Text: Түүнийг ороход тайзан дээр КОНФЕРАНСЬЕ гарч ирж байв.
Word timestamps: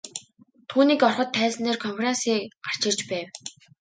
Түүнийг 0.69 1.01
ороход 1.07 1.29
тайзан 1.35 1.61
дээр 1.65 1.77
КОНФЕРАНСЬЕ 1.83 2.35
гарч 2.65 2.81
ирж 2.89 2.99
байв. 3.09 3.27